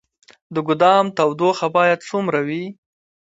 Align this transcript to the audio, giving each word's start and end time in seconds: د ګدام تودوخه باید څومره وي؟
د 0.53 0.55
ګدام 0.67 1.05
تودوخه 1.17 1.67
باید 1.77 1.99
څومره 2.09 2.39
وي؟ 2.47 2.63